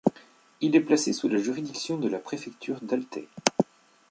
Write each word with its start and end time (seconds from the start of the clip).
Il 0.61 0.75
est 0.75 0.79
placé 0.81 1.13
sous 1.13 1.29
la 1.29 1.37
juridiction 1.37 1.99
de 1.99 2.09
la 2.09 2.17
préfecture 2.17 2.81
d'Altay. 2.81 3.27